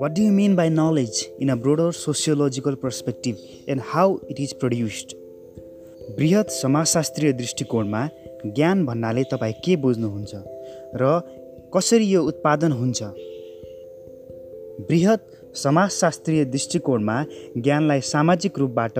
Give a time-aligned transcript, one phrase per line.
[0.00, 3.36] What do you mean by knowledge in a broader sociological perspective
[3.66, 5.14] and how it is produced?
[6.18, 8.02] बृहत समाजशास्त्रीय दृष्टिकोणमा
[8.46, 10.42] ज्ञान भन्नाले तपाईँ के बुझ्नुहुन्छ
[11.02, 11.10] र
[11.74, 13.02] कसरी यो उत्पादन हुन्छ
[14.90, 15.26] बृहत
[15.64, 17.18] समाजशास्त्रीय दृष्टिकोणमा
[17.56, 18.98] ज्ञानलाई सामाजिक रूपबाट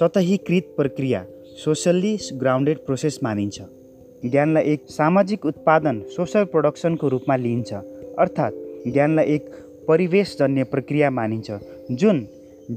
[0.00, 1.24] सतहीकृत प्रक्रिया
[1.64, 3.60] सोसल्ली ग्राउन्डेड प्रोसेस मानिन्छ
[4.26, 7.72] ज्ञानलाई एक सामाजिक उत्पादन सोसल प्रोडक्सनको रूपमा लिइन्छ
[8.24, 8.62] अर्थात्
[8.92, 9.50] ज्ञानलाई एक
[9.90, 11.58] परिवेशजन्य प्रक्रिया मानिन्छ
[12.00, 12.26] जुन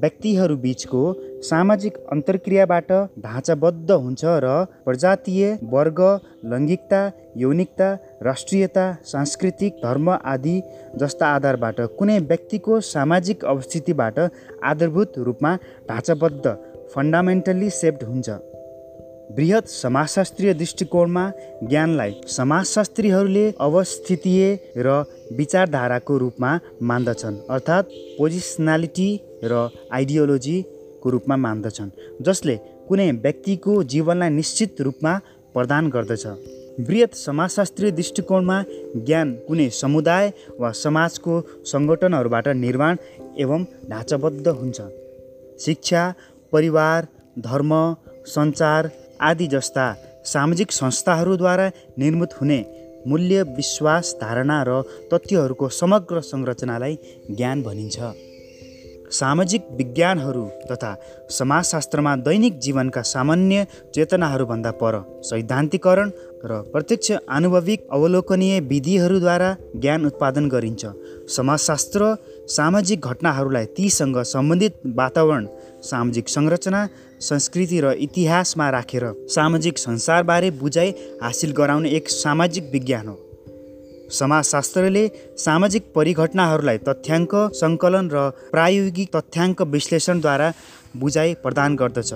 [0.04, 1.02] व्यक्तिहरू बिचको
[1.48, 2.92] सामाजिक अन्तर्क्रियाबाट
[3.26, 4.54] ढाँचाबद्ध हुन्छ र
[4.86, 6.00] प्रजातीय वर्ग
[6.52, 7.02] लैङ्गिकता
[7.42, 7.90] यौनिकता
[8.28, 10.56] राष्ट्रियता सांस्कृतिक धर्म आदि
[11.04, 14.20] जस्ता आधारबाट कुनै व्यक्तिको सामाजिक अवस्थितिबाट
[14.72, 15.54] आधारभूत रूपमा
[15.90, 16.56] ढाँचाबद्ध
[16.96, 18.30] फन्डामेन्टल्ली सेप्ड हुन्छ।
[19.32, 21.24] बृहत समाजशास्त्रीय दृष्टिकोणमा
[21.70, 24.42] ज्ञानलाई समाजशास्त्रीहरूले अवस्थितीय
[24.78, 25.04] र
[25.38, 26.52] विचारधाराको रूपमा
[26.90, 29.10] मान्दछन् अर्थात् पोजिसनालिटी
[29.44, 31.90] र आइडियोलोजीको रूपमा मान्दछन्
[32.22, 32.56] जसले
[32.88, 35.14] कुनै व्यक्तिको जीवनलाई निश्चित रूपमा
[35.56, 36.26] प्रदान गर्दछ।
[36.88, 38.58] बृहत समाजशास्त्रीय दृष्टिकोणमा
[39.06, 41.34] ज्ञान कुनै समुदाय वा समाजको
[41.72, 42.98] सङ्गठनहरूबाट निर्माण
[43.44, 44.82] एवं ढाँचाबद्ध हुन्छ।
[45.66, 46.04] शिक्षा
[46.54, 47.08] परिवार
[47.40, 47.72] धर्म
[48.34, 48.90] सञ्चार
[49.24, 49.86] आदि जस्ता
[50.26, 51.68] सामाजिक संस्थाहरूद्वारा
[52.00, 52.60] निर्मित हुने
[53.08, 54.82] मूल्य विश्वास धारणा र
[55.14, 56.98] तथ्यहरूको समग्र संरचनालाई
[57.32, 57.98] ज्ञान भनिन्छ।
[59.12, 60.92] सामाजिक विज्ञानहरू तथा
[61.30, 63.66] समाजशास्त्रमा दैनिक जीवनका सामान्य
[63.96, 66.12] चेतनाहरूभन्दा पर सैद्धान्तिकरण
[66.46, 70.84] र प्रत्यक्ष आनुभविक अवलोकनीय विधिहरूद्वारा ज्ञान उत्पादन गरिन्छ।
[71.36, 72.16] समाजशास्त्र
[72.50, 75.48] सामाजिक घटनाहरूलाई तीसँग सम्बन्धित वातावरण
[75.84, 76.82] सामाजिक संरचना
[77.24, 80.90] संस्कृति र इतिहासमा राखेर सामाजिक संसारबारे बुझाइ
[81.24, 83.18] हासिल गराउने एक सामाजिक विज्ञान हो।
[84.12, 85.04] समाजशास्त्रले
[85.38, 90.52] सामाजिक परिघटनाहरूलाई तथ्याङ्क सङ्कलन र प्रायोगिक तथ्याङ्क विश्लेषणद्वारा
[90.96, 92.12] बुझाइ प्रदान गर्दछ।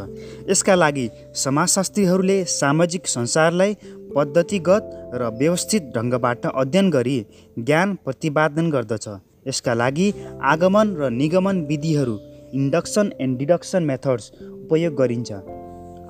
[0.50, 3.74] यसका लागि समाजशास्त्रीहरूले सामाजिक संसारलाई
[4.16, 4.84] पद्धतिगत
[5.14, 7.18] र व्यवस्थित ढङ्गबाट अध्ययन गरी
[7.60, 9.08] ज्ञान प्रतिपादन गर्दछ।
[9.48, 10.08] यसका लागि
[10.54, 12.16] आगमन र निगमन विधिहरू
[12.54, 15.32] इन्डक्सन एन्ड डिडक्सन मेथड्स उपयोग गरिन्छ।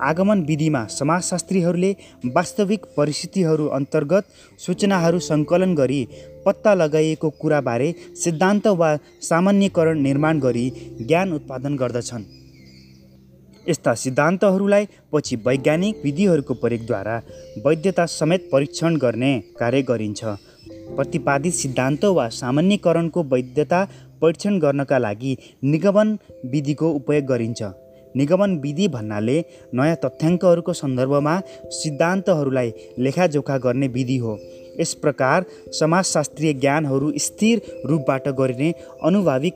[0.02, 4.24] आगमन विधिमा समाजशास्त्रीहरूले वास्तविक परिस्थितिहरू अन्तर्गत
[4.58, 6.08] सूचनाहरू सङ्कलन गरी
[6.46, 10.66] पत्ता लगाइएको कुराबारे सिद्धान्त वा सामान्यकरण निर्माण गरी
[11.00, 12.24] ज्ञान उत्पादन गर्दछन्।
[13.68, 17.22] यस्ता सिद्धान्तहरूलाई पछि वैज्ञानिक विधिहरूको प्रयोगद्वारा
[17.66, 20.24] वैधता समेत परीक्षण गर्ने कार्य गरिन्छ।
[20.96, 23.88] प्रतिपादित सिद्धान्त वा सामान्यकरणको वैधता
[24.22, 27.62] परीक्षण गर्नका लागि निगमन विधिको उपयोग गरिन्छ।
[28.14, 29.38] निगमन विधि भन्नाले
[29.74, 31.34] नयाँ तथ्याङ्कहरूको सन्दर्भमा
[31.78, 34.38] सिद्धान्तहरूलाई लेखाजोखा गर्ने विधि हो।
[34.80, 38.74] यस प्रकार समाजशास्त्रीय ज्ञानहरू स्थिर रूपबाट गरिने
[39.04, 39.54] अनुभाविक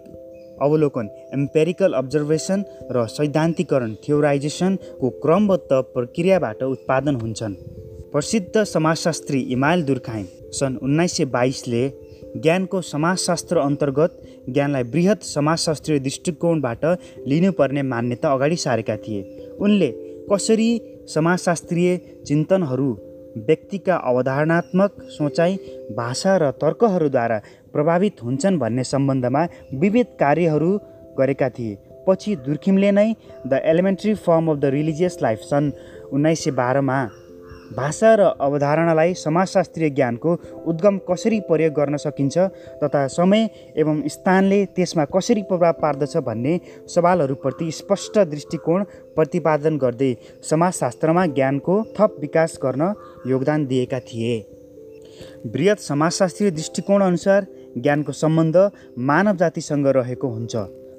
[0.62, 7.54] अवलोकन एम्पेरिकल अब्जर्भेसन र सैद्धान्तिकरण थ्योराइजेसनको क्रमबद्ध प्रक्रियाबाट उत्पादन हुन्छन्।
[8.12, 11.82] प्रसिद्ध समाजशास्त्री इमाइल दुर्खाइम सन् उन्नाइस सय बाइसले
[12.36, 16.84] ज्ञानको समाजशास्त्र अन्तर्गत ज्ञानलाई बृहत समाजशास्त्रीय दृष्टिकोणबाट
[17.28, 19.22] लिनुपर्ने मान्यता अगाडि सारेका थिए।
[19.60, 19.90] उनले
[20.32, 20.70] कसरी
[21.14, 22.90] समाजशास्त्रीय चिन्तनहरू
[23.36, 25.56] व्यक्तिका अवधारणात्मक सोचाइ
[25.96, 27.38] भाषा र तर्कहरूद्वारा
[27.72, 30.78] प्रभावित हुन्छन् भन्ने सम्बन्धमा विविध कार्यहरू
[31.18, 31.78] गरेका थिए।
[32.08, 33.12] पछि दुर्खिमले नै
[33.46, 35.70] the elementary form of the religious life सन्
[36.12, 36.98] उन्नाइस सय बाह्रमा
[37.76, 40.30] भाषा र अवधारणालाई समाजशास्त्रीय ज्ञानको
[40.66, 42.38] उद्गम कसरी प्रयोग गर्न सकिन्छ
[42.82, 46.58] तथा समय एवं स्थानले त्यसमा कसरी प्रभाव पार्दछ भन्ने
[46.94, 48.84] सवालहरूप्रति स्पष्ट दृष्टिकोण
[49.16, 50.14] प्रतिपादन गर्दै
[50.50, 52.92] समाजशास्त्रमा ज्ञानको थप विकास गर्न
[53.26, 54.38] योगदान दिएका थिए।
[55.46, 57.46] बृहत समाजशास्त्रीय दृष्टिकोणअनुसार
[57.78, 58.56] ज्ञानको सम्बन्ध
[59.10, 60.56] मानव जातिसँग रहेको हुन्छ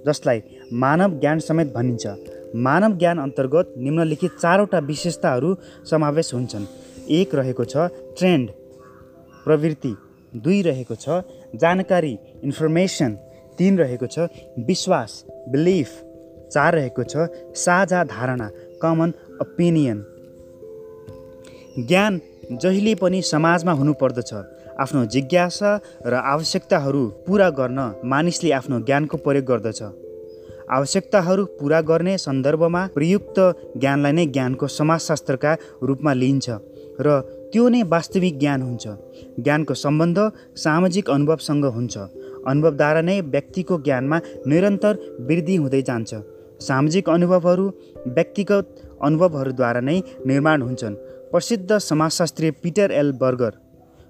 [0.07, 0.41] जसलाई
[0.73, 2.05] मानव ज्ञान समेत भनिन्छ।
[2.55, 5.55] मानव ज्ञान अन्तर्गत निम्नलिखित चारवटा विशेषताहरू
[5.89, 6.65] समावेश हुन्छन्।
[7.09, 8.49] एक रहेको छ ट्रेन्ड
[9.45, 9.93] प्रवृत्ति।
[10.33, 11.21] दुई रहेको छ
[11.55, 13.11] जानकारी इन्फर्मेसन
[13.57, 14.27] तिन रहेको छ
[14.67, 15.89] विश्वास बिलिफ
[16.53, 18.49] चार रहेको छ साझा धारणा
[18.81, 20.03] कमन ओपिनियन
[21.79, 22.19] ज्ञान
[22.61, 24.33] जहिले पनि समाजमा हुनुपर्दछ।
[24.79, 25.71] आफ्नो जिज्ञासा
[26.05, 29.81] र आवश्यकताहरू पुरा गर्न मानिसले आफ्नो ज्ञानको प्रयोग गर्दछ।
[30.75, 33.37] आवश्यकताहरू पुरा गर्ने सन्दर्भमा प्रयुक्त
[33.81, 35.51] ज्ञानलाई नै ज्ञानको समाजशास्त्रका
[35.87, 36.47] रूपमा लिइन्छ
[37.05, 37.07] र
[37.51, 38.85] त्यो नै वास्तविक ज्ञान हुन्छ।
[39.45, 40.17] ज्ञानको सम्बन्ध
[40.63, 41.95] सामाजिक अनुभवसँग हुन्छ।
[42.51, 44.17] अनुभवद्वारा नै व्यक्तिको ज्ञानमा
[44.49, 44.93] निरन्तर
[45.27, 46.11] वृद्धि हुँदै जान्छ।
[46.67, 47.65] सामाजिक अनुभवहरू
[48.17, 48.65] व्यक्तिगत
[49.07, 49.97] अनुभवहरूद्वारा नै
[50.29, 50.95] निर्माण हुन्छन्।
[51.31, 53.53] प्रसिद्ध समाजशास्त्री पिटर एल बर्गर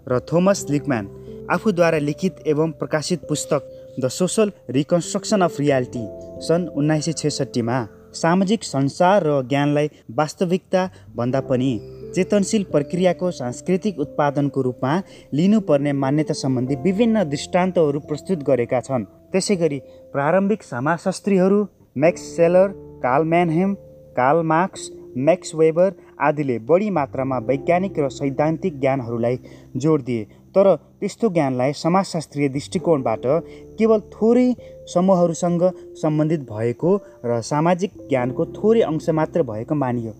[0.07, 1.05] र थोमस लिकम्यान
[1.51, 3.61] आफूद्वारा लिखित एवं प्रकाशित पुस्तक
[3.99, 6.05] the social reconstruction of reality
[6.41, 7.75] सन् उन्नाइस सय छेसट्ठीमा
[8.13, 11.71] सामाजिक संसार र ज्ञानलाई वास्तविकता भन्दा पनि
[12.15, 14.93] चेतनशील प्रक्रियाको सांस्कृतिक उत्पादनको रूपमा
[15.33, 19.79] लिनुपर्ने मान्यता सम्बन्धी विभिन्न दृष्टान्तहरू प्रस्तुत गरेका छन्। त्यसै गरी
[20.13, 21.63] प्रारम्भिक समाजशास्त्रीहरू
[21.97, 22.67] Max Scheler
[23.05, 23.73] Karl Mannheim
[24.17, 25.89] Karl Marx Max Weber
[26.23, 29.37] आदिले बढी मात्रामा वैज्ञानिक र सैद्धान्तिक ज्ञानहरूलाई
[29.77, 30.23] जोड दिए
[30.55, 33.25] तर त्यस्तो ज्ञानलाई समाजशास्त्रीय दृष्टिकोणबाट
[33.77, 34.47] केवल थोरै
[34.93, 35.63] समूहहरूसँग
[36.01, 36.91] सम्बन्धित भएको
[37.25, 40.13] र सामाजिक ज्ञानको थोरै अंश मात्र भएको मानियो।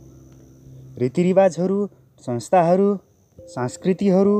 [1.00, 1.80] रीतिरिवाजहरू
[2.24, 2.90] संस्थाहरू
[3.40, 4.36] संस्कृतिहरू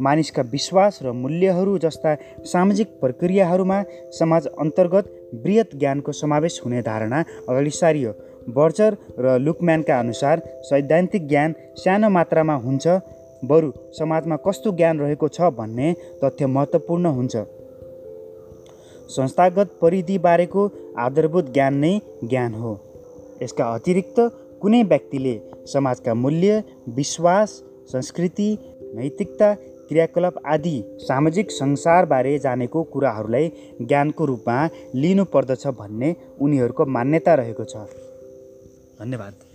[0.00, 2.14] मानिसका विश्वास र मूल्यहरू जस्ता
[2.52, 3.78] सामाजिक प्रक्रियाहरूमा
[4.18, 5.10] समाज अन्तर्गत
[5.44, 7.18] वृहत ज्ञानको समावेश हुने धारणा
[7.48, 8.12] अगाडि सारियो।
[8.50, 12.86] बर्चर र लुकम्यानका अनुसार सैद्धान्तिक ज्ञान सानो मात्रामा हुन्छ।
[13.44, 15.94] बरु समाजमा कस्तो ज्ञान रहेको छ भन्ने
[16.24, 17.36] तथ्य महत्त्वपूर्ण हुन्छ।
[19.08, 22.78] संस्थागत परिधिबारेको आधारभूत ज्ञान नै ज्ञान हो।
[23.42, 24.20] यसका अतिरिक्त
[24.62, 25.34] कुनै व्यक्तिले
[25.72, 26.62] समाजका मूल्य
[26.96, 28.48] विश्वास संस्कृति
[28.94, 29.54] नैतिकता
[29.88, 33.52] क्रियाकलाप आदि सामाजिक संसारबारे जानेको कुराहरूलाई
[33.82, 34.58] ज्ञानको रूपमा
[34.94, 37.76] लिनुपर्दछ भन्ने उनीहरूको मान्यता रहेको छ।
[39.02, 39.51] धन्यवाद।